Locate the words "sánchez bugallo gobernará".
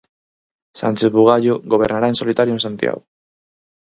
0.79-2.07